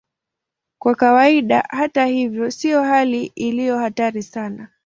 Kwa 0.79 0.95
kawaida, 0.95 1.63
hata 1.69 2.05
hivyo, 2.05 2.51
sio 2.51 2.83
hali 2.83 3.25
iliyo 3.35 3.77
hatari 3.77 4.23
sana. 4.23 4.69